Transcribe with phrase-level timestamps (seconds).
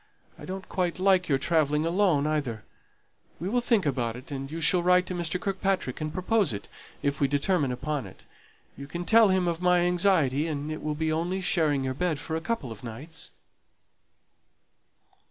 [0.35, 2.63] I don't quite like your travelling alone either.
[3.39, 5.39] We will think about it, and you shall write to Mr.
[5.39, 6.67] Kirkpatrick, and propose it,
[7.03, 8.23] if we determine upon it.
[8.75, 12.17] You can tell him of my anxiety; and it will be only sharing your bed
[12.17, 13.29] for a couple of nights."